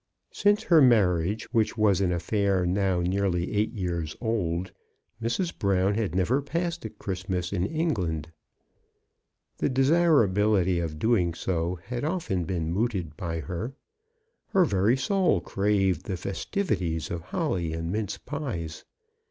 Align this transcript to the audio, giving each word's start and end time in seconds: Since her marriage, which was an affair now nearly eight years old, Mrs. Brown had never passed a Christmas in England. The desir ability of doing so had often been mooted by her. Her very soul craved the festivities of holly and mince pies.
Since 0.31 0.63
her 0.63 0.81
marriage, 0.81 1.43
which 1.53 1.77
was 1.77 2.01
an 2.01 2.11
affair 2.11 2.65
now 2.65 3.01
nearly 3.01 3.53
eight 3.53 3.71
years 3.73 4.15
old, 4.19 4.71
Mrs. 5.21 5.55
Brown 5.55 5.93
had 5.93 6.15
never 6.15 6.41
passed 6.41 6.83
a 6.85 6.89
Christmas 6.89 7.53
in 7.53 7.67
England. 7.67 8.31
The 9.59 9.69
desir 9.69 10.23
ability 10.23 10.79
of 10.79 10.97
doing 10.97 11.35
so 11.35 11.75
had 11.85 12.03
often 12.03 12.45
been 12.45 12.71
mooted 12.73 13.15
by 13.15 13.41
her. 13.41 13.75
Her 14.47 14.65
very 14.65 14.97
soul 14.97 15.39
craved 15.39 16.05
the 16.07 16.17
festivities 16.17 17.11
of 17.11 17.21
holly 17.21 17.71
and 17.71 17.91
mince 17.91 18.17
pies. 18.17 18.85